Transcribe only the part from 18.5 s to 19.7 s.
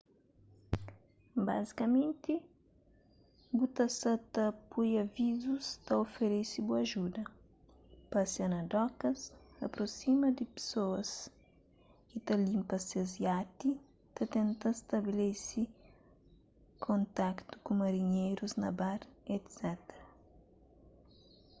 na bar etc